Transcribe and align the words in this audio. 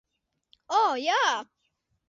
O, 0.79 0.81
jā! 1.03 1.21